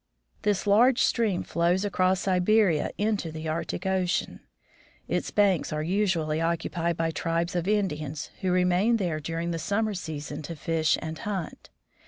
This 0.41 0.65
large 0.65 1.03
stream 1.03 1.43
flows 1.43 1.85
across 1.85 2.21
Siberia 2.21 2.89
into 2.97 3.31
the 3.31 3.47
Arctic 3.47 3.85
ocean. 3.85 4.39
Its 5.07 5.29
banks 5.29 5.71
are 5.71 5.83
usually 5.83 6.41
occupied 6.41 6.97
by 6.97 7.11
tribes 7.11 7.55
of 7.55 7.67
Indians, 7.67 8.31
who 8.41 8.51
remain 8.51 8.97
there 8.97 9.19
during 9.19 9.51
the 9.51 9.59
summer 9.59 9.93
season 9.93 10.41
to 10.41 10.55
fish 10.55 10.97
and 11.03 11.19
hunt. 11.19 11.69